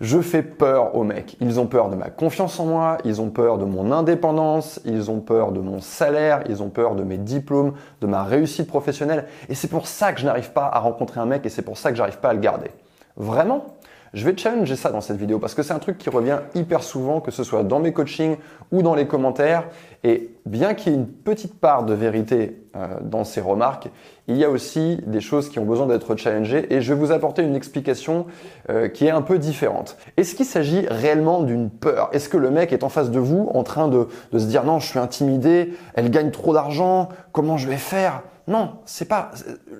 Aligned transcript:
Je 0.00 0.20
fais 0.22 0.42
peur 0.42 0.94
aux 0.96 1.04
mecs. 1.04 1.36
Ils 1.40 1.60
ont 1.60 1.66
peur 1.66 1.90
de 1.90 1.94
ma 1.94 2.08
confiance 2.08 2.58
en 2.58 2.64
moi, 2.64 2.96
ils 3.04 3.20
ont 3.20 3.28
peur 3.28 3.58
de 3.58 3.66
mon 3.66 3.92
indépendance, 3.92 4.80
ils 4.86 5.10
ont 5.10 5.20
peur 5.20 5.52
de 5.52 5.60
mon 5.60 5.80
salaire, 5.80 6.42
ils 6.48 6.62
ont 6.62 6.70
peur 6.70 6.94
de 6.94 7.02
mes 7.02 7.18
diplômes, 7.18 7.74
de 8.00 8.06
ma 8.06 8.24
réussite 8.24 8.66
professionnelle. 8.66 9.26
Et 9.50 9.54
c'est 9.54 9.68
pour 9.68 9.86
ça 9.86 10.14
que 10.14 10.20
je 10.20 10.24
n'arrive 10.24 10.52
pas 10.52 10.66
à 10.72 10.78
rencontrer 10.78 11.20
un 11.20 11.26
mec 11.26 11.44
et 11.44 11.50
c'est 11.50 11.60
pour 11.62 11.76
ça 11.76 11.90
que 11.90 11.98
j'arrive 11.98 12.18
pas 12.18 12.30
à 12.30 12.32
le 12.32 12.40
garder. 12.40 12.70
Vraiment? 13.16 13.66
Je 14.12 14.24
vais 14.24 14.36
challenger 14.36 14.76
ça 14.76 14.90
dans 14.90 15.00
cette 15.00 15.18
vidéo 15.18 15.38
parce 15.38 15.54
que 15.54 15.62
c'est 15.62 15.72
un 15.72 15.78
truc 15.78 15.98
qui 15.98 16.10
revient 16.10 16.40
hyper 16.54 16.82
souvent, 16.82 17.20
que 17.20 17.30
ce 17.30 17.44
soit 17.44 17.62
dans 17.62 17.78
mes 17.78 17.92
coachings 17.92 18.36
ou 18.72 18.82
dans 18.82 18.94
les 18.94 19.06
commentaires. 19.06 19.68
Et 20.02 20.30
bien 20.46 20.74
qu'il 20.74 20.92
y 20.92 20.94
ait 20.94 20.98
une 20.98 21.06
petite 21.06 21.60
part 21.60 21.84
de 21.84 21.94
vérité 21.94 22.56
euh, 22.74 22.88
dans 23.02 23.24
ces 23.24 23.40
remarques, 23.40 23.88
il 24.26 24.36
y 24.36 24.44
a 24.44 24.50
aussi 24.50 24.98
des 25.06 25.20
choses 25.20 25.48
qui 25.48 25.58
ont 25.58 25.64
besoin 25.64 25.86
d'être 25.86 26.16
challengées 26.16 26.72
et 26.74 26.80
je 26.80 26.92
vais 26.92 26.98
vous 26.98 27.12
apporter 27.12 27.42
une 27.42 27.54
explication 27.54 28.26
euh, 28.68 28.88
qui 28.88 29.06
est 29.06 29.10
un 29.10 29.22
peu 29.22 29.38
différente. 29.38 29.96
Est-ce 30.16 30.34
qu'il 30.34 30.46
s'agit 30.46 30.86
réellement 30.88 31.42
d'une 31.42 31.70
peur? 31.70 32.08
Est-ce 32.12 32.28
que 32.28 32.36
le 32.36 32.50
mec 32.50 32.72
est 32.72 32.82
en 32.82 32.88
face 32.88 33.10
de 33.10 33.18
vous 33.20 33.50
en 33.54 33.62
train 33.62 33.88
de, 33.88 34.08
de 34.32 34.38
se 34.38 34.46
dire 34.46 34.64
non, 34.64 34.80
je 34.80 34.86
suis 34.86 34.98
intimidé, 34.98 35.74
elle 35.94 36.10
gagne 36.10 36.30
trop 36.30 36.52
d'argent, 36.52 37.10
comment 37.32 37.58
je 37.58 37.68
vais 37.68 37.76
faire? 37.76 38.22
Non, 38.50 38.72
c'est 38.84 39.06
pas. 39.06 39.30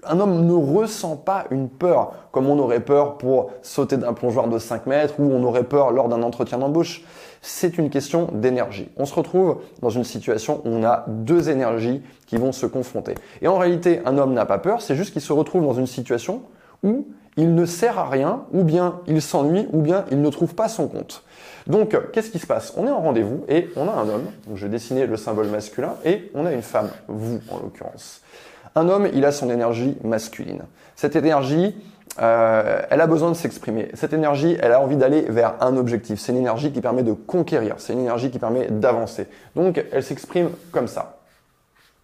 Un 0.04 0.20
homme 0.20 0.46
ne 0.46 0.52
ressent 0.52 1.16
pas 1.16 1.44
une 1.50 1.68
peur 1.68 2.12
comme 2.30 2.46
on 2.46 2.58
aurait 2.60 2.80
peur 2.80 3.18
pour 3.18 3.50
sauter 3.62 3.96
d'un 3.96 4.12
plongeoir 4.12 4.46
de 4.46 4.58
5 4.58 4.86
mètres 4.86 5.14
ou 5.18 5.24
on 5.24 5.42
aurait 5.42 5.64
peur 5.64 5.90
lors 5.90 6.08
d'un 6.08 6.22
entretien 6.22 6.56
d'embauche. 6.56 7.04
C'est 7.42 7.78
une 7.78 7.90
question 7.90 8.28
d'énergie. 8.32 8.88
On 8.96 9.06
se 9.06 9.14
retrouve 9.14 9.58
dans 9.82 9.90
une 9.90 10.04
situation 10.04 10.62
où 10.64 10.68
on 10.68 10.84
a 10.84 11.04
deux 11.08 11.50
énergies 11.50 12.00
qui 12.26 12.36
vont 12.36 12.52
se 12.52 12.64
confronter. 12.64 13.16
Et 13.42 13.48
en 13.48 13.58
réalité, 13.58 14.02
un 14.04 14.16
homme 14.18 14.34
n'a 14.34 14.46
pas 14.46 14.58
peur, 14.58 14.82
c'est 14.82 14.94
juste 14.94 15.12
qu'il 15.12 15.22
se 15.22 15.32
retrouve 15.32 15.64
dans 15.64 15.74
une 15.74 15.88
situation 15.88 16.42
où 16.84 17.08
il 17.36 17.54
ne 17.54 17.64
sert 17.64 17.98
à 17.98 18.08
rien, 18.08 18.44
ou 18.52 18.62
bien 18.62 19.00
il 19.06 19.20
s'ennuie, 19.22 19.66
ou 19.72 19.80
bien 19.80 20.04
il 20.10 20.20
ne 20.20 20.30
trouve 20.30 20.54
pas 20.54 20.68
son 20.68 20.86
compte. 20.86 21.24
Donc, 21.66 21.96
qu'est-ce 22.12 22.30
qui 22.30 22.38
se 22.38 22.46
passe? 22.46 22.72
On 22.76 22.86
est 22.86 22.90
en 22.90 23.00
rendez-vous 23.00 23.44
et 23.48 23.68
on 23.76 23.88
a 23.88 23.92
un 23.92 24.08
homme, 24.08 24.26
donc 24.46 24.56
je 24.56 24.66
vais 24.66 24.70
dessiner 24.70 25.06
le 25.06 25.16
symbole 25.16 25.48
masculin, 25.48 25.94
et 26.04 26.30
on 26.34 26.46
a 26.46 26.52
une 26.52 26.62
femme, 26.62 26.90
vous 27.08 27.40
en 27.50 27.58
l'occurrence. 27.58 28.20
Un 28.74 28.88
homme, 28.88 29.08
il 29.12 29.24
a 29.24 29.32
son 29.32 29.50
énergie 29.50 29.96
masculine. 30.04 30.62
Cette 30.96 31.16
énergie, 31.16 31.74
euh, 32.20 32.82
elle 32.90 33.00
a 33.00 33.06
besoin 33.06 33.30
de 33.30 33.34
s'exprimer. 33.36 33.88
Cette 33.94 34.12
énergie, 34.12 34.56
elle 34.60 34.72
a 34.72 34.80
envie 34.80 34.96
d'aller 34.96 35.22
vers 35.22 35.54
un 35.60 35.76
objectif. 35.76 36.20
C'est 36.20 36.32
une 36.32 36.38
énergie 36.38 36.72
qui 36.72 36.80
permet 36.80 37.02
de 37.02 37.12
conquérir. 37.12 37.76
C'est 37.78 37.92
une 37.92 38.00
énergie 38.00 38.30
qui 38.30 38.38
permet 38.38 38.68
d'avancer. 38.68 39.26
Donc, 39.56 39.84
elle 39.92 40.02
s'exprime 40.02 40.50
comme 40.72 40.88
ça. 40.88 41.16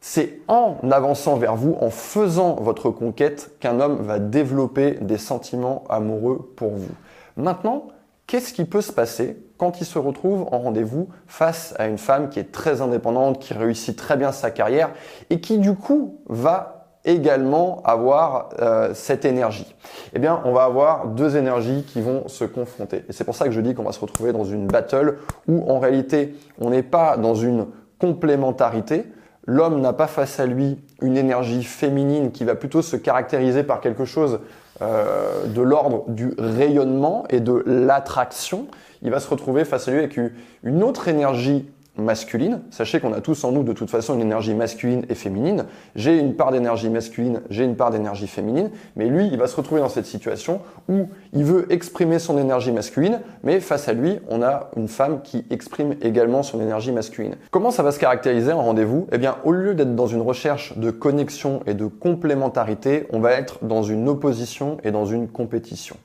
C'est 0.00 0.38
en 0.46 0.76
avançant 0.90 1.36
vers 1.36 1.56
vous, 1.56 1.76
en 1.80 1.90
faisant 1.90 2.54
votre 2.54 2.90
conquête, 2.90 3.50
qu'un 3.60 3.80
homme 3.80 4.02
va 4.02 4.18
développer 4.18 4.92
des 5.00 5.18
sentiments 5.18 5.84
amoureux 5.88 6.52
pour 6.56 6.70
vous. 6.74 6.94
Maintenant, 7.36 7.88
qu'est-ce 8.26 8.52
qui 8.52 8.64
peut 8.64 8.80
se 8.80 8.92
passer 8.92 9.38
quand 9.56 9.80
il 9.80 9.84
se 9.84 9.98
retrouve 9.98 10.42
en 10.52 10.58
rendez-vous 10.58 11.08
face 11.26 11.74
à 11.78 11.86
une 11.86 11.98
femme 11.98 12.28
qui 12.28 12.38
est 12.38 12.52
très 12.52 12.82
indépendante, 12.82 13.38
qui 13.38 13.54
réussit 13.54 13.96
très 13.96 14.16
bien 14.16 14.32
sa 14.32 14.50
carrière 14.50 14.90
et 15.30 15.40
qui 15.40 15.58
du 15.58 15.74
coup 15.74 16.20
va 16.28 16.72
également 17.04 17.82
avoir 17.84 18.50
euh, 18.60 18.92
cette 18.92 19.24
énergie? 19.24 19.74
Eh 20.12 20.18
bien, 20.18 20.42
on 20.44 20.52
va 20.52 20.64
avoir 20.64 21.06
deux 21.06 21.36
énergies 21.36 21.84
qui 21.84 22.00
vont 22.00 22.26
se 22.26 22.44
confronter. 22.44 23.04
Et 23.08 23.12
c'est 23.12 23.24
pour 23.24 23.36
ça 23.36 23.46
que 23.46 23.52
je 23.52 23.60
dis 23.60 23.74
qu'on 23.74 23.84
va 23.84 23.92
se 23.92 24.00
retrouver 24.00 24.32
dans 24.32 24.44
une 24.44 24.66
battle 24.66 25.18
où 25.46 25.70
en 25.70 25.78
réalité, 25.78 26.34
on 26.60 26.70
n'est 26.70 26.82
pas 26.82 27.16
dans 27.16 27.34
une 27.34 27.66
complémentarité. 28.00 29.04
L'homme 29.46 29.80
n'a 29.80 29.92
pas 29.92 30.08
face 30.08 30.40
à 30.40 30.46
lui 30.46 30.82
une 31.00 31.16
énergie 31.16 31.62
féminine 31.62 32.32
qui 32.32 32.44
va 32.44 32.56
plutôt 32.56 32.82
se 32.82 32.96
caractériser 32.96 33.62
par 33.62 33.80
quelque 33.80 34.04
chose 34.04 34.40
euh, 34.82 35.46
de 35.46 35.62
l'ordre 35.62 36.04
du 36.08 36.34
rayonnement 36.38 37.24
et 37.30 37.40
de 37.40 37.62
l'attraction, 37.66 38.66
il 39.02 39.10
va 39.10 39.20
se 39.20 39.28
retrouver 39.28 39.64
face 39.64 39.88
à 39.88 39.90
lui 39.90 39.98
avec 39.98 40.18
une 40.62 40.82
autre 40.82 41.08
énergie 41.08 41.66
masculine. 41.98 42.60
Sachez 42.70 43.00
qu'on 43.00 43.12
a 43.12 43.20
tous 43.20 43.44
en 43.44 43.52
nous 43.52 43.62
de 43.62 43.72
toute 43.72 43.90
façon 43.90 44.14
une 44.14 44.22
énergie 44.22 44.54
masculine 44.54 45.04
et 45.08 45.14
féminine. 45.14 45.64
J'ai 45.94 46.18
une 46.18 46.34
part 46.34 46.52
d'énergie 46.52 46.90
masculine, 46.90 47.42
j'ai 47.50 47.64
une 47.64 47.76
part 47.76 47.90
d'énergie 47.90 48.26
féminine, 48.26 48.70
mais 48.96 49.06
lui, 49.06 49.28
il 49.28 49.38
va 49.38 49.46
se 49.46 49.56
retrouver 49.56 49.80
dans 49.80 49.88
cette 49.88 50.06
situation 50.06 50.60
où 50.88 51.08
il 51.32 51.44
veut 51.44 51.70
exprimer 51.72 52.18
son 52.18 52.38
énergie 52.38 52.72
masculine, 52.72 53.20
mais 53.42 53.60
face 53.60 53.88
à 53.88 53.92
lui, 53.92 54.18
on 54.28 54.42
a 54.42 54.70
une 54.76 54.88
femme 54.88 55.22
qui 55.22 55.44
exprime 55.50 55.94
également 56.02 56.42
son 56.42 56.60
énergie 56.60 56.92
masculine. 56.92 57.36
Comment 57.50 57.70
ça 57.70 57.82
va 57.82 57.92
se 57.92 57.98
caractériser 57.98 58.52
en 58.52 58.62
rendez-vous? 58.62 59.06
Eh 59.12 59.18
bien, 59.18 59.36
au 59.44 59.52
lieu 59.52 59.74
d'être 59.74 59.94
dans 59.94 60.06
une 60.06 60.22
recherche 60.22 60.76
de 60.76 60.90
connexion 60.90 61.60
et 61.66 61.74
de 61.74 61.86
complémentarité, 61.86 63.06
on 63.12 63.20
va 63.20 63.32
être 63.32 63.64
dans 63.64 63.82
une 63.82 64.08
opposition 64.08 64.78
et 64.84 64.90
dans 64.90 65.06
une 65.06 65.28
compétition. 65.28 65.96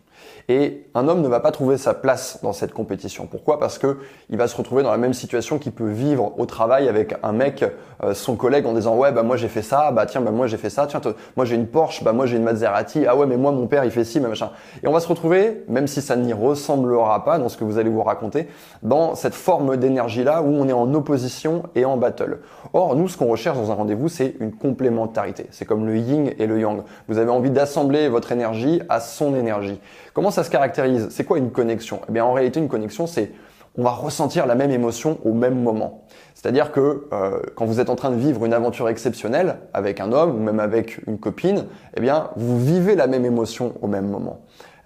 Et 0.49 0.87
un 0.95 1.07
homme 1.07 1.21
ne 1.21 1.27
va 1.27 1.39
pas 1.39 1.51
trouver 1.51 1.77
sa 1.77 1.93
place 1.93 2.39
dans 2.43 2.53
cette 2.53 2.73
compétition. 2.73 3.27
Pourquoi? 3.29 3.59
Parce 3.59 3.77
que 3.77 3.97
il 4.29 4.37
va 4.37 4.47
se 4.47 4.55
retrouver 4.55 4.83
dans 4.83 4.91
la 4.91 4.97
même 4.97 5.13
situation 5.13 5.59
qu'il 5.59 5.71
peut 5.71 5.89
vivre 5.89 6.33
au 6.37 6.45
travail 6.45 6.87
avec 6.89 7.15
un 7.23 7.31
mec, 7.31 7.65
euh, 8.03 8.13
son 8.13 8.35
collègue, 8.35 8.65
en 8.65 8.73
disant 8.73 8.95
ouais 8.95 9.11
bah 9.11 9.23
moi 9.23 9.37
j'ai 9.37 9.47
fait 9.47 9.61
ça, 9.61 9.91
bah 9.91 10.05
tiens 10.05 10.21
bah 10.21 10.31
moi 10.31 10.47
j'ai 10.47 10.57
fait 10.57 10.69
ça, 10.69 10.87
tiens 10.87 11.01
moi 11.35 11.45
j'ai 11.45 11.55
une 11.55 11.67
Porsche, 11.67 12.03
bah 12.03 12.13
moi 12.13 12.25
j'ai 12.25 12.37
une 12.37 12.43
Maserati, 12.43 13.05
ah 13.07 13.15
ouais 13.15 13.25
mais 13.25 13.37
moi 13.37 13.51
mon 13.51 13.67
père 13.67 13.85
il 13.85 13.91
fait 13.91 14.03
ci, 14.03 14.19
mais 14.19 14.27
machin. 14.27 14.51
Et 14.83 14.87
on 14.87 14.91
va 14.91 14.99
se 14.99 15.07
retrouver, 15.07 15.63
même 15.67 15.87
si 15.87 16.01
ça 16.01 16.15
n'y 16.15 16.33
ressemblera 16.33 17.23
pas 17.23 17.37
dans 17.37 17.49
ce 17.49 17.57
que 17.57 17.63
vous 17.63 17.77
allez 17.77 17.89
vous 17.89 18.03
raconter, 18.03 18.47
dans 18.83 19.15
cette 19.15 19.35
forme 19.35 19.77
d'énergie 19.77 20.23
là 20.23 20.41
où 20.41 20.47
on 20.47 20.67
est 20.67 20.73
en 20.73 20.93
opposition 20.93 21.63
et 21.75 21.85
en 21.85 21.97
battle. 21.97 22.39
Or 22.73 22.95
nous 22.95 23.07
ce 23.07 23.17
qu'on 23.17 23.27
recherche 23.27 23.57
dans 23.57 23.71
un 23.71 23.75
rendez-vous 23.75 24.09
c'est 24.09 24.35
une 24.39 24.51
complémentarité. 24.51 25.47
C'est 25.51 25.65
comme 25.65 25.85
le 25.85 25.97
yin 25.97 26.31
et 26.37 26.47
le 26.47 26.59
yang. 26.59 26.81
Vous 27.07 27.17
avez 27.17 27.29
envie 27.29 27.51
d'assembler 27.51 28.09
votre 28.09 28.31
énergie 28.31 28.81
à 28.89 28.99
son 28.99 29.35
énergie. 29.35 29.79
Comment 30.13 30.31
ça 30.31 30.40
se 30.43 30.49
caractérise 30.49 31.07
C'est 31.09 31.23
quoi 31.23 31.37
une 31.37 31.51
connexion? 31.51 32.01
Eh 32.09 32.11
bien, 32.11 32.25
en 32.25 32.33
réalité, 32.33 32.59
une 32.59 32.69
connexion, 32.69 33.07
c'est 33.07 33.31
on 33.77 33.83
va 33.83 33.91
ressentir 33.91 34.47
la 34.47 34.55
même 34.55 34.71
émotion 34.71 35.19
au 35.23 35.33
même 35.33 35.61
moment. 35.61 36.05
C'est-à-dire 36.35 36.71
que 36.71 37.07
euh, 37.13 37.39
quand 37.55 37.65
vous 37.65 37.79
êtes 37.79 37.89
en 37.89 37.95
train 37.95 38.09
de 38.09 38.15
vivre 38.15 38.43
une 38.45 38.53
aventure 38.53 38.89
exceptionnelle 38.89 39.59
avec 39.73 39.99
un 39.99 40.11
homme 40.11 40.35
ou 40.35 40.39
même 40.39 40.59
avec 40.59 40.99
une 41.07 41.19
copine, 41.19 41.65
eh 41.95 42.01
bien, 42.01 42.31
vous 42.35 42.59
vivez 42.59 42.95
la 42.95 43.07
même 43.07 43.25
émotion 43.25 43.73
au 43.81 43.87
même 43.87 44.07
moment. 44.07 44.41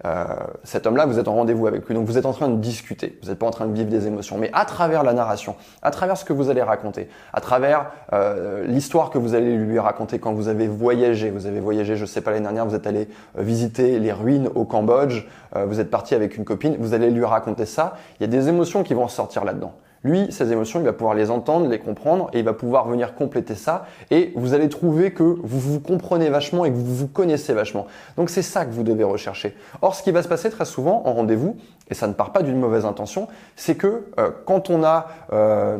Euh, 0.06 0.24
cet 0.62 0.86
homme-là, 0.86 1.06
vous 1.06 1.18
êtes 1.18 1.28
en 1.28 1.34
rendez-vous 1.34 1.66
avec 1.66 1.86
lui, 1.86 1.94
donc 1.94 2.06
vous 2.06 2.16
êtes 2.16 2.26
en 2.26 2.32
train 2.32 2.48
de 2.48 2.56
discuter, 2.56 3.18
vous 3.22 3.28
n'êtes 3.28 3.38
pas 3.38 3.46
en 3.46 3.50
train 3.50 3.66
de 3.66 3.74
vivre 3.74 3.88
des 3.88 4.06
émotions, 4.06 4.38
mais 4.38 4.50
à 4.52 4.64
travers 4.64 5.02
la 5.02 5.12
narration, 5.12 5.56
à 5.82 5.90
travers 5.90 6.16
ce 6.16 6.24
que 6.24 6.32
vous 6.32 6.48
allez 6.48 6.62
raconter, 6.62 7.08
à 7.32 7.40
travers 7.40 7.90
euh, 8.12 8.64
l'histoire 8.66 9.10
que 9.10 9.18
vous 9.18 9.34
allez 9.34 9.56
lui 9.56 9.78
raconter 9.78 10.18
quand 10.18 10.32
vous 10.32 10.48
avez 10.48 10.68
voyagé, 10.68 11.30
vous 11.30 11.46
avez 11.46 11.60
voyagé, 11.60 11.96
je 11.96 12.06
sais 12.06 12.20
pas 12.20 12.30
l'année 12.30 12.44
dernière, 12.44 12.66
vous 12.66 12.76
êtes 12.76 12.86
allé 12.86 13.08
euh, 13.36 13.42
visiter 13.42 13.98
les 13.98 14.12
ruines 14.12 14.48
au 14.54 14.64
Cambodge, 14.64 15.24
vous 15.54 15.80
êtes 15.80 15.90
parti 15.90 16.14
avec 16.14 16.36
une 16.36 16.44
copine, 16.44 16.76
vous 16.78 16.92
allez 16.92 17.10
lui 17.10 17.24
raconter 17.24 17.64
ça, 17.64 17.96
il 18.18 18.22
y 18.22 18.24
a 18.24 18.28
des 18.28 18.48
émotions 18.50 18.82
qui 18.82 18.92
vont 18.92 19.08
sortir 19.08 19.42
là-dedans. 19.42 19.72
Lui, 20.06 20.30
ses 20.30 20.52
émotions, 20.52 20.78
il 20.78 20.84
va 20.84 20.92
pouvoir 20.92 21.16
les 21.16 21.32
entendre, 21.32 21.66
les 21.66 21.80
comprendre 21.80 22.30
et 22.32 22.38
il 22.38 22.44
va 22.44 22.52
pouvoir 22.52 22.86
venir 22.86 23.16
compléter 23.16 23.56
ça. 23.56 23.86
Et 24.12 24.32
vous 24.36 24.54
allez 24.54 24.68
trouver 24.68 25.12
que 25.12 25.24
vous 25.24 25.58
vous 25.58 25.80
comprenez 25.80 26.30
vachement 26.30 26.64
et 26.64 26.70
que 26.70 26.76
vous 26.76 26.94
vous 26.94 27.08
connaissez 27.08 27.52
vachement. 27.52 27.88
Donc 28.16 28.30
c'est 28.30 28.42
ça 28.42 28.64
que 28.64 28.70
vous 28.70 28.84
devez 28.84 29.02
rechercher. 29.02 29.56
Or, 29.82 29.96
ce 29.96 30.04
qui 30.04 30.12
va 30.12 30.22
se 30.22 30.28
passer 30.28 30.48
très 30.48 30.64
souvent 30.64 31.02
en 31.06 31.12
rendez-vous, 31.12 31.56
et 31.90 31.94
ça 31.94 32.06
ne 32.06 32.12
part 32.12 32.30
pas 32.30 32.42
d'une 32.42 32.60
mauvaise 32.60 32.84
intention, 32.84 33.26
c'est 33.56 33.74
que 33.74 34.04
euh, 34.20 34.30
quand 34.44 34.70
on 34.70 34.84
a... 34.84 35.08
Euh, 35.32 35.78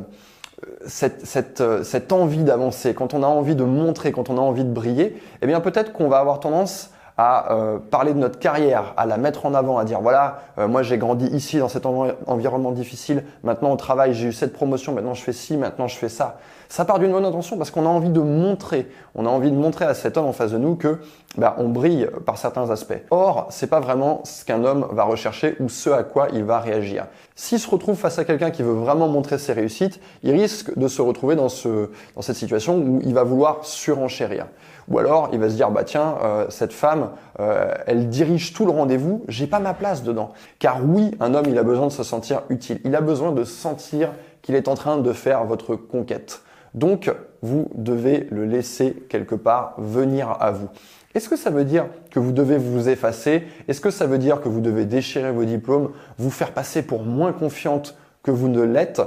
cette, 0.86 1.60
euh, 1.60 1.84
cette, 1.84 2.12
envie 2.12 2.42
d'avancer, 2.42 2.94
quand 2.94 3.12
on 3.12 3.22
a 3.22 3.26
envie 3.26 3.54
de 3.54 3.62
montrer, 3.62 4.10
quand 4.10 4.30
on 4.30 4.38
a 4.38 4.40
envie 4.40 4.64
de 4.64 4.72
briller, 4.72 5.20
eh 5.42 5.46
bien 5.46 5.60
peut-être 5.60 5.92
qu'on 5.92 6.08
va 6.08 6.18
avoir 6.18 6.40
tendance 6.40 6.90
à 7.18 7.52
euh, 7.52 7.78
parler 7.78 8.12
de 8.12 8.18
notre 8.18 8.38
carrière, 8.38 8.92
à 8.96 9.06
la 9.06 9.16
mettre 9.16 9.46
en 9.46 9.54
avant, 9.54 9.78
à 9.78 9.84
dire 9.84 10.00
voilà, 10.00 10.40
euh, 10.58 10.68
moi 10.68 10.82
j'ai 10.82 10.98
grandi 10.98 11.26
ici 11.26 11.58
dans 11.58 11.68
cet 11.68 11.86
environnement 11.86 12.72
difficile, 12.72 13.24
maintenant 13.42 13.72
au 13.72 13.76
travail 13.76 14.12
j'ai 14.12 14.28
eu 14.28 14.32
cette 14.32 14.52
promotion, 14.52 14.92
maintenant 14.92 15.14
je 15.14 15.22
fais 15.22 15.32
ci, 15.32 15.56
maintenant 15.56 15.88
je 15.88 15.96
fais 15.96 16.10
ça. 16.10 16.38
Ça 16.68 16.84
part 16.84 16.98
d'une 16.98 17.12
bonne 17.12 17.24
intention 17.24 17.56
parce 17.56 17.70
qu'on 17.70 17.86
a 17.86 17.88
envie 17.88 18.10
de 18.10 18.20
montrer, 18.20 18.90
on 19.14 19.24
a 19.24 19.28
envie 19.28 19.50
de 19.50 19.56
montrer 19.56 19.84
à 19.84 19.94
cet 19.94 20.16
homme 20.16 20.26
en 20.26 20.32
face 20.32 20.50
de 20.50 20.58
nous 20.58 20.74
que 20.74 20.98
bah, 21.38 21.54
on 21.58 21.68
brille 21.68 22.08
par 22.24 22.38
certains 22.38 22.70
aspects. 22.70 23.00
Or, 23.10 23.46
c'est 23.50 23.68
pas 23.68 23.78
vraiment 23.78 24.22
ce 24.24 24.44
qu'un 24.44 24.64
homme 24.64 24.86
va 24.90 25.04
rechercher 25.04 25.56
ou 25.60 25.68
ce 25.68 25.90
à 25.90 26.02
quoi 26.02 26.28
il 26.32 26.44
va 26.44 26.58
réagir. 26.58 27.06
S'il 27.36 27.60
se 27.60 27.70
retrouve 27.70 27.96
face 27.96 28.18
à 28.18 28.24
quelqu'un 28.24 28.50
qui 28.50 28.62
veut 28.62 28.72
vraiment 28.72 29.08
montrer 29.08 29.38
ses 29.38 29.52
réussites, 29.52 30.00
il 30.22 30.32
risque 30.32 30.76
de 30.76 30.88
se 30.88 31.02
retrouver 31.02 31.36
dans, 31.36 31.48
ce, 31.48 31.90
dans 32.16 32.22
cette 32.22 32.36
situation 32.36 32.78
où 32.78 33.00
il 33.04 33.14
va 33.14 33.22
vouloir 33.22 33.64
surenchérir. 33.64 34.46
Ou 34.88 34.98
alors, 34.98 35.28
il 35.32 35.38
va 35.38 35.48
se 35.50 35.54
dire, 35.54 35.70
bah 35.70 35.84
tiens, 35.84 36.16
euh, 36.22 36.46
cette 36.48 36.72
femme, 36.72 37.05
euh, 37.40 37.74
elle 37.86 38.08
dirige 38.08 38.52
tout 38.52 38.64
le 38.64 38.72
rendez-vous, 38.72 39.24
j'ai 39.28 39.46
pas 39.46 39.58
ma 39.58 39.74
place 39.74 40.02
dedans. 40.02 40.32
Car 40.58 40.80
oui, 40.84 41.12
un 41.20 41.34
homme, 41.34 41.46
il 41.48 41.58
a 41.58 41.62
besoin 41.62 41.86
de 41.86 41.92
se 41.92 42.02
sentir 42.02 42.42
utile. 42.48 42.80
Il 42.84 42.94
a 42.94 43.00
besoin 43.00 43.32
de 43.32 43.44
sentir 43.44 44.12
qu'il 44.42 44.54
est 44.54 44.68
en 44.68 44.74
train 44.74 44.98
de 44.98 45.12
faire 45.12 45.44
votre 45.44 45.76
conquête. 45.76 46.42
Donc, 46.74 47.12
vous 47.42 47.68
devez 47.74 48.26
le 48.30 48.44
laisser 48.44 48.92
quelque 49.08 49.34
part 49.34 49.74
venir 49.78 50.36
à 50.40 50.50
vous. 50.50 50.68
Est-ce 51.14 51.28
que 51.28 51.36
ça 51.36 51.50
veut 51.50 51.64
dire 51.64 51.86
que 52.10 52.18
vous 52.18 52.32
devez 52.32 52.58
vous 52.58 52.88
effacer? 52.88 53.44
Est-ce 53.68 53.80
que 53.80 53.90
ça 53.90 54.06
veut 54.06 54.18
dire 54.18 54.42
que 54.42 54.48
vous 54.48 54.60
devez 54.60 54.84
déchirer 54.84 55.32
vos 55.32 55.44
diplômes, 55.44 55.92
vous 56.18 56.30
faire 56.30 56.52
passer 56.52 56.82
pour 56.82 57.04
moins 57.04 57.32
confiante 57.32 57.96
que 58.22 58.30
vous 58.30 58.48
ne 58.48 58.62
l'êtes? 58.62 59.00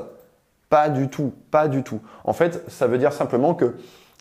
Pas 0.69 0.89
du 0.89 1.09
tout, 1.09 1.31
pas 1.51 1.67
du 1.67 1.83
tout. 1.83 1.99
En 2.23 2.33
fait, 2.33 2.63
ça 2.67 2.87
veut 2.87 2.97
dire 2.97 3.13
simplement 3.13 3.53
que 3.53 3.75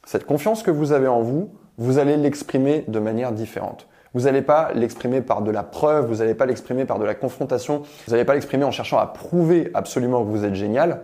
cette 0.04 0.26
confiance 0.26 0.62
que 0.62 0.70
vous 0.70 0.92
avez 0.92 1.08
en 1.08 1.20
vous, 1.20 1.50
vous 1.78 1.98
allez 1.98 2.16
l'exprimer 2.16 2.84
de 2.88 2.98
manière 2.98 3.32
différente. 3.32 3.86
Vous 4.14 4.22
n'allez 4.22 4.42
pas 4.42 4.72
l'exprimer 4.74 5.20
par 5.20 5.42
de 5.42 5.50
la 5.50 5.62
preuve, 5.62 6.06
vous 6.06 6.16
n'allez 6.16 6.34
pas 6.34 6.46
l'exprimer 6.46 6.84
par 6.84 6.98
de 6.98 7.04
la 7.04 7.14
confrontation, 7.14 7.82
vous 8.06 8.12
n'allez 8.12 8.24
pas 8.24 8.34
l'exprimer 8.34 8.64
en 8.64 8.70
cherchant 8.70 8.98
à 8.98 9.06
prouver 9.06 9.70
absolument 9.74 10.24
que 10.24 10.30
vous 10.30 10.44
êtes 10.44 10.54
génial. 10.54 11.02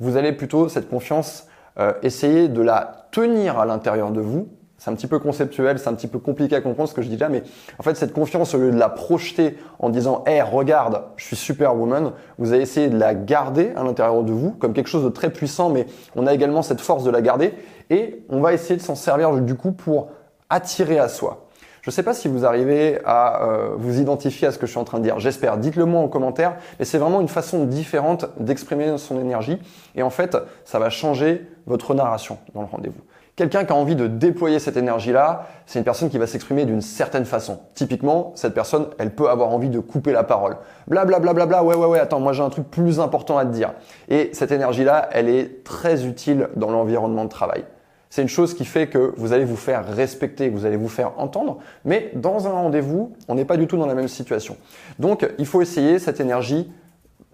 Vous 0.00 0.16
allez 0.16 0.32
plutôt, 0.32 0.68
cette 0.68 0.88
confiance, 0.88 1.46
euh, 1.78 1.92
essayer 2.02 2.48
de 2.48 2.62
la 2.62 3.06
tenir 3.10 3.58
à 3.58 3.66
l'intérieur 3.66 4.10
de 4.10 4.20
vous. 4.20 4.48
C'est 4.84 4.90
un 4.90 4.94
petit 4.94 5.06
peu 5.06 5.18
conceptuel, 5.18 5.78
c'est 5.78 5.88
un 5.88 5.94
petit 5.94 6.08
peu 6.08 6.18
compliqué 6.18 6.56
à 6.56 6.60
comprendre 6.60 6.90
ce 6.90 6.94
que 6.94 7.00
je 7.00 7.08
dis 7.08 7.16
là, 7.16 7.30
mais 7.30 7.42
en 7.78 7.82
fait, 7.82 7.94
cette 7.94 8.12
confiance, 8.12 8.54
au 8.54 8.58
lieu 8.58 8.70
de 8.70 8.78
la 8.78 8.90
projeter 8.90 9.56
en 9.78 9.88
disant 9.88 10.22
Hey, 10.26 10.42
regarde, 10.42 11.04
je 11.16 11.24
suis 11.24 11.36
superwoman, 11.36 12.12
vous 12.36 12.52
allez 12.52 12.60
essayer 12.60 12.90
de 12.90 12.98
la 12.98 13.14
garder 13.14 13.72
à 13.76 13.82
l'intérieur 13.82 14.22
de 14.22 14.32
vous 14.32 14.50
comme 14.50 14.74
quelque 14.74 14.88
chose 14.88 15.02
de 15.02 15.08
très 15.08 15.30
puissant, 15.30 15.70
mais 15.70 15.86
on 16.16 16.26
a 16.26 16.34
également 16.34 16.60
cette 16.60 16.82
force 16.82 17.02
de 17.02 17.10
la 17.10 17.22
garder 17.22 17.54
et 17.88 18.26
on 18.28 18.42
va 18.42 18.52
essayer 18.52 18.76
de 18.76 18.82
s'en 18.82 18.94
servir 18.94 19.32
du 19.32 19.54
coup 19.54 19.72
pour 19.72 20.08
attirer 20.50 20.98
à 20.98 21.08
soi. 21.08 21.46
Je 21.80 21.88
ne 21.88 21.92
sais 21.92 22.02
pas 22.02 22.12
si 22.12 22.28
vous 22.28 22.44
arrivez 22.44 22.98
à 23.06 23.42
euh, 23.42 23.70
vous 23.78 24.00
identifier 24.00 24.48
à 24.48 24.52
ce 24.52 24.58
que 24.58 24.66
je 24.66 24.72
suis 24.72 24.80
en 24.80 24.84
train 24.84 24.98
de 24.98 25.04
dire. 25.04 25.18
J'espère. 25.18 25.56
Dites-le 25.56 25.86
moi 25.86 26.00
en 26.00 26.08
commentaire. 26.08 26.56
Mais 26.78 26.86
c'est 26.86 26.96
vraiment 26.96 27.20
une 27.20 27.28
façon 27.28 27.64
différente 27.64 28.24
d'exprimer 28.38 28.96
son 28.96 29.20
énergie. 29.20 29.58
Et 29.94 30.02
en 30.02 30.08
fait, 30.08 30.34
ça 30.64 30.78
va 30.78 30.88
changer 30.88 31.46
votre 31.66 31.94
narration 31.94 32.38
dans 32.54 32.62
le 32.62 32.68
rendez-vous. 32.68 33.00
Quelqu'un 33.36 33.64
qui 33.64 33.72
a 33.72 33.74
envie 33.74 33.96
de 33.96 34.06
déployer 34.06 34.60
cette 34.60 34.76
énergie-là, 34.76 35.48
c'est 35.66 35.80
une 35.80 35.84
personne 35.84 36.08
qui 36.08 36.18
va 36.18 36.28
s'exprimer 36.28 36.66
d'une 36.66 36.80
certaine 36.80 37.24
façon. 37.24 37.58
Typiquement, 37.74 38.30
cette 38.36 38.54
personne, 38.54 38.86
elle 38.98 39.12
peut 39.12 39.28
avoir 39.28 39.48
envie 39.48 39.70
de 39.70 39.80
couper 39.80 40.12
la 40.12 40.22
parole. 40.22 40.56
Bla 40.86 41.04
bla 41.04 41.18
bla 41.18 41.34
bla 41.34 41.44
bla, 41.44 41.64
ouais 41.64 41.74
ouais 41.74 41.86
ouais, 41.86 41.98
attends, 41.98 42.20
moi 42.20 42.32
j'ai 42.32 42.44
un 42.44 42.50
truc 42.50 42.70
plus 42.70 43.00
important 43.00 43.36
à 43.36 43.44
te 43.44 43.50
dire. 43.50 43.72
Et 44.08 44.30
cette 44.34 44.52
énergie-là, 44.52 45.08
elle 45.10 45.28
est 45.28 45.64
très 45.64 46.06
utile 46.06 46.48
dans 46.54 46.70
l'environnement 46.70 47.24
de 47.24 47.28
travail. 47.28 47.64
C'est 48.08 48.22
une 48.22 48.28
chose 48.28 48.54
qui 48.54 48.64
fait 48.64 48.86
que 48.86 49.12
vous 49.16 49.32
allez 49.32 49.44
vous 49.44 49.56
faire 49.56 49.84
respecter, 49.84 50.48
vous 50.48 50.64
allez 50.64 50.76
vous 50.76 50.88
faire 50.88 51.18
entendre, 51.18 51.58
mais 51.84 52.12
dans 52.14 52.46
un 52.46 52.52
rendez-vous, 52.52 53.14
on 53.26 53.34
n'est 53.34 53.44
pas 53.44 53.56
du 53.56 53.66
tout 53.66 53.76
dans 53.76 53.86
la 53.86 53.94
même 53.94 54.06
situation. 54.06 54.56
Donc, 55.00 55.28
il 55.38 55.46
faut 55.46 55.60
essayer 55.60 55.98
cette 55.98 56.20
énergie, 56.20 56.70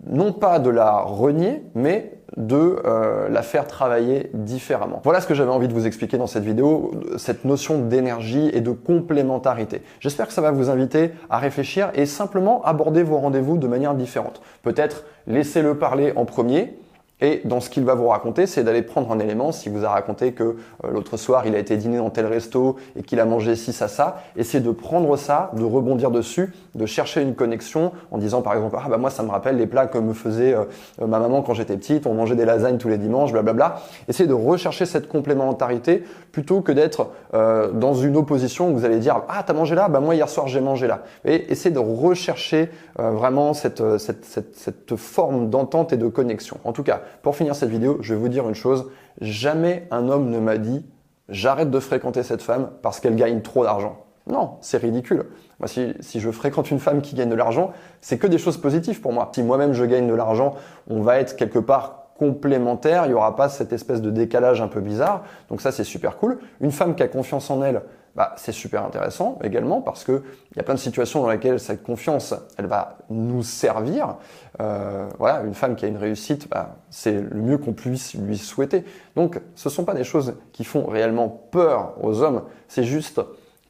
non 0.06 0.32
pas 0.32 0.58
de 0.58 0.70
la 0.70 1.00
renier, 1.00 1.62
mais 1.74 2.20
de 2.36 2.80
euh, 2.84 3.28
la 3.28 3.42
faire 3.42 3.66
travailler 3.66 4.30
différemment. 4.34 5.00
Voilà 5.04 5.20
ce 5.20 5.26
que 5.26 5.34
j'avais 5.34 5.50
envie 5.50 5.68
de 5.68 5.72
vous 5.72 5.86
expliquer 5.86 6.16
dans 6.16 6.26
cette 6.26 6.44
vidéo, 6.44 6.92
cette 7.16 7.44
notion 7.44 7.78
d'énergie 7.78 8.50
et 8.52 8.60
de 8.60 8.70
complémentarité. 8.70 9.82
J'espère 9.98 10.28
que 10.28 10.32
ça 10.32 10.40
va 10.40 10.50
vous 10.50 10.70
inviter 10.70 11.10
à 11.28 11.38
réfléchir 11.38 11.90
et 11.94 12.06
simplement 12.06 12.62
aborder 12.64 13.02
vos 13.02 13.18
rendez-vous 13.18 13.58
de 13.58 13.66
manière 13.66 13.94
différente. 13.94 14.40
Peut-être 14.62 15.04
laissez-le 15.26 15.76
parler 15.76 16.12
en 16.16 16.24
premier, 16.24 16.78
et 17.20 17.42
dans 17.44 17.60
ce 17.60 17.70
qu'il 17.70 17.84
va 17.84 17.94
vous 17.94 18.08
raconter, 18.08 18.46
c'est 18.46 18.64
d'aller 18.64 18.82
prendre 18.82 19.10
un 19.12 19.18
élément. 19.18 19.52
Si 19.52 19.68
vous 19.68 19.84
a 19.84 19.90
raconté 19.90 20.32
que 20.32 20.42
euh, 20.44 20.54
l'autre 20.90 21.16
soir, 21.16 21.46
il 21.46 21.54
a 21.54 21.58
été 21.58 21.76
dîner 21.76 21.98
dans 21.98 22.10
tel 22.10 22.26
resto 22.26 22.76
et 22.96 23.02
qu'il 23.02 23.20
a 23.20 23.24
mangé 23.24 23.56
ci, 23.56 23.72
ça, 23.72 23.88
ça, 23.88 24.22
essayez 24.36 24.62
de 24.62 24.70
prendre 24.70 25.16
ça, 25.16 25.50
de 25.56 25.64
rebondir 25.64 26.10
dessus, 26.10 26.52
de 26.74 26.86
chercher 26.86 27.22
une 27.22 27.34
connexion 27.34 27.92
en 28.10 28.18
disant 28.18 28.42
par 28.42 28.54
exemple, 28.54 28.76
ah 28.78 28.88
bah 28.88 28.96
moi 28.96 29.10
ça 29.10 29.22
me 29.22 29.30
rappelle 29.30 29.56
les 29.56 29.66
plats 29.66 29.86
que 29.86 29.98
me 29.98 30.14
faisait 30.14 30.54
euh, 30.54 30.64
ma 31.06 31.18
maman 31.18 31.42
quand 31.42 31.54
j'étais 31.54 31.76
petite, 31.76 32.06
on 32.06 32.14
mangeait 32.14 32.36
des 32.36 32.44
lasagnes 32.44 32.78
tous 32.78 32.88
les 32.88 32.98
dimanches, 32.98 33.32
blablabla. 33.32 33.80
Essayez 34.08 34.28
de 34.28 34.34
rechercher 34.34 34.86
cette 34.86 35.08
complémentarité 35.08 36.04
plutôt 36.32 36.60
que 36.60 36.72
d'être 36.72 37.08
euh, 37.34 37.70
dans 37.72 37.94
une 37.94 38.16
opposition 38.16 38.70
où 38.70 38.74
vous 38.74 38.84
allez 38.84 38.98
dire, 38.98 39.22
ah 39.28 39.42
t'as 39.46 39.52
mangé 39.52 39.74
là, 39.74 39.88
bah 39.88 40.00
moi 40.00 40.14
hier 40.14 40.28
soir 40.28 40.48
j'ai 40.48 40.60
mangé 40.60 40.86
là. 40.86 41.02
Et 41.24 41.52
essayez 41.52 41.74
de 41.74 41.78
rechercher 41.78 42.70
vraiment 42.96 43.54
cette, 43.54 43.98
cette, 43.98 44.24
cette, 44.24 44.56
cette 44.56 44.96
forme 44.96 45.48
d'entente 45.48 45.92
et 45.92 45.96
de 45.96 46.08
connexion. 46.08 46.58
En 46.64 46.72
tout 46.72 46.82
cas, 46.82 47.00
pour 47.22 47.36
finir 47.36 47.54
cette 47.54 47.70
vidéo, 47.70 47.98
je 48.00 48.14
vais 48.14 48.20
vous 48.20 48.28
dire 48.28 48.48
une 48.48 48.54
chose. 48.54 48.90
Jamais 49.20 49.86
un 49.90 50.08
homme 50.08 50.30
ne 50.30 50.38
m'a 50.38 50.58
dit 50.58 50.84
j'arrête 51.28 51.70
de 51.70 51.80
fréquenter 51.80 52.22
cette 52.22 52.42
femme 52.42 52.70
parce 52.82 53.00
qu'elle 53.00 53.16
gagne 53.16 53.40
trop 53.40 53.64
d'argent. 53.64 54.04
Non, 54.26 54.58
c'est 54.60 54.78
ridicule. 54.78 55.26
Moi, 55.58 55.68
si, 55.68 56.20
je 56.20 56.30
fréquente 56.30 56.70
une 56.70 56.78
femme 56.78 57.02
qui 57.02 57.14
gagne 57.14 57.28
de 57.28 57.34
l'argent, 57.34 57.72
c'est 58.00 58.18
que 58.18 58.26
des 58.26 58.38
choses 58.38 58.56
positives 58.56 59.00
pour 59.00 59.12
moi. 59.12 59.30
Si 59.34 59.42
moi-même 59.42 59.72
je 59.72 59.84
gagne 59.84 60.06
de 60.06 60.14
l'argent, 60.14 60.54
on 60.88 61.00
va 61.00 61.18
être 61.18 61.36
quelque 61.36 61.58
part 61.58 62.00
complémentaire, 62.18 63.06
il 63.06 63.08
n'y 63.08 63.14
aura 63.14 63.34
pas 63.34 63.48
cette 63.48 63.72
espèce 63.72 64.02
de 64.02 64.10
décalage 64.10 64.60
un 64.60 64.68
peu 64.68 64.80
bizarre. 64.80 65.24
Donc 65.48 65.62
ça, 65.62 65.72
c'est 65.72 65.84
super 65.84 66.18
cool. 66.18 66.38
Une 66.60 66.70
femme 66.70 66.94
qui 66.94 67.02
a 67.02 67.08
confiance 67.08 67.50
en 67.50 67.62
elle, 67.62 67.82
bah, 68.16 68.34
c'est 68.36 68.52
super 68.52 68.84
intéressant 68.84 69.38
également 69.42 69.80
parce 69.80 70.04
qu'il 70.04 70.20
y 70.56 70.60
a 70.60 70.62
plein 70.62 70.74
de 70.74 70.80
situations 70.80 71.22
dans 71.22 71.30
lesquelles 71.30 71.60
cette 71.60 71.82
confiance, 71.82 72.34
elle 72.58 72.66
va 72.66 72.98
nous 73.08 73.42
servir. 73.42 74.16
Euh, 74.60 75.08
voilà, 75.18 75.42
une 75.42 75.54
femme 75.54 75.76
qui 75.76 75.84
a 75.84 75.88
une 75.88 75.96
réussite, 75.96 76.48
bah, 76.48 76.76
c'est 76.90 77.12
le 77.12 77.40
mieux 77.40 77.58
qu'on 77.58 77.72
puisse 77.72 78.14
lui 78.14 78.36
souhaiter. 78.36 78.84
Donc, 79.14 79.40
ce 79.54 79.68
ne 79.68 79.72
sont 79.72 79.84
pas 79.84 79.94
des 79.94 80.04
choses 80.04 80.34
qui 80.52 80.64
font 80.64 80.86
réellement 80.86 81.28
peur 81.28 81.94
aux 82.02 82.22
hommes. 82.22 82.42
C'est 82.68 82.84
juste 82.84 83.20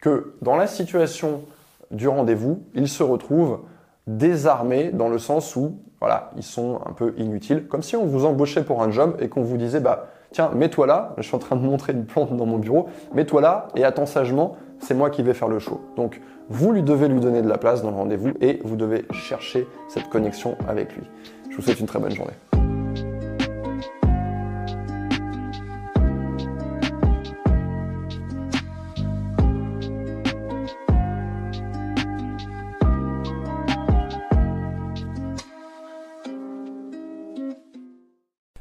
que 0.01 0.35
dans 0.41 0.57
la 0.57 0.67
situation 0.67 1.43
du 1.91 2.09
rendez-vous, 2.09 2.63
ils 2.75 2.89
se 2.89 3.03
retrouvent 3.03 3.61
désarmés 4.07 4.91
dans 4.91 5.09
le 5.09 5.19
sens 5.19 5.55
où, 5.57 5.79
voilà, 6.01 6.31
ils 6.37 6.43
sont 6.43 6.81
un 6.87 6.93
peu 6.93 7.15
inutiles. 7.19 7.67
Comme 7.69 7.83
si 7.83 7.95
on 7.97 8.07
vous 8.07 8.25
embauchait 8.25 8.65
pour 8.65 8.83
un 8.83 8.91
job 8.91 9.17
et 9.21 9.29
qu'on 9.29 9.43
vous 9.43 9.59
disait, 9.59 9.81
bah, 9.81 10.09
tiens, 10.33 10.51
mets-toi 10.55 10.87
là, 10.87 11.15
je 11.19 11.23
suis 11.23 11.35
en 11.35 11.39
train 11.39 11.57
de 11.57 11.63
montrer 11.63 11.93
une 11.93 12.05
plante 12.05 12.37
dans 12.37 12.47
mon 12.47 12.59
bureau, 12.59 12.89
mets-toi 13.15 13.41
là 13.41 13.69
et 13.77 13.85
attends 13.85 14.07
sagement, 14.07 14.57
c'est 14.79 14.95
moi 14.95 15.11
qui 15.11 15.23
vais 15.23 15.35
faire 15.35 15.49
le 15.49 15.59
show. 15.59 15.81
Donc, 15.97 16.21
vous 16.49 16.73
lui 16.73 16.83
devez 16.83 17.09
lui 17.09 17.21
donner 17.21 17.43
de 17.43 17.49
la 17.49 17.59
place 17.59 17.83
dans 17.83 17.91
le 17.91 17.97
rendez-vous 17.97 18.33
et 18.41 18.61
vous 18.65 18.77
devez 18.77 19.05
chercher 19.13 19.67
cette 19.89 20.09
connexion 20.09 20.57
avec 20.69 20.95
lui. 20.97 21.05
Je 21.51 21.57
vous 21.57 21.63
souhaite 21.63 21.81
une 21.81 21.87
très 21.87 21.99
bonne 21.99 22.15
journée. 22.15 22.35